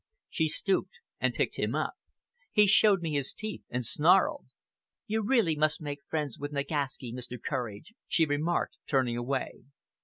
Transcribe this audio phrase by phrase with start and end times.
[0.31, 1.93] She stooped and picked him up.
[2.51, 4.47] He showed me his teeth and snarled.
[5.05, 7.37] "You really must make friends with Nagaski, Mr.
[7.39, 9.61] Courage," she remarked, turning away.